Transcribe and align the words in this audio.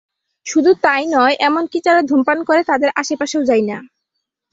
শুধু 0.45 0.71
তাই 0.83 1.03
নয়, 1.07 1.35
এমনকি 1.39 1.77
যারা 1.85 2.01
ধূমপান 2.01 2.39
করে 2.43 2.61
তাদের 2.63 2.89
আশপাশেও 2.95 3.43
যাই 3.43 3.63
না। 3.63 3.77